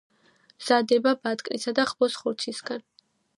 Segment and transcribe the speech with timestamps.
[0.61, 2.83] მზადდება ბატკნის და ხბოს ხორცისგან.